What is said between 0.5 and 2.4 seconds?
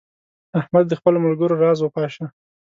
احمد د خپلو ملګرو راز وپاشه.